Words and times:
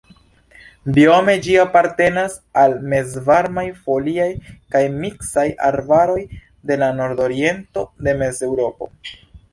Biome 0.93 1.35
ĝi 1.47 1.57
apartenas 1.63 2.37
al 2.61 2.73
mezvarmaj 2.93 3.65
foliaj 3.83 4.27
kaj 4.77 4.83
miksaj 4.95 5.47
arbaroj 5.71 6.19
de 6.71 6.79
la 6.85 6.89
nordoriento 7.03 7.85
de 8.09 8.21
Mezeŭropo. 8.25 8.95